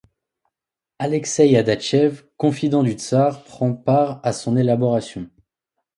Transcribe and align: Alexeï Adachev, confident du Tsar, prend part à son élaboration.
Alexeï 0.97 1.55
Adachev, 1.55 2.23
confident 2.35 2.81
du 2.81 2.93
Tsar, 2.93 3.43
prend 3.43 3.75
part 3.75 4.19
à 4.23 4.33
son 4.33 4.57
élaboration. 4.57 5.29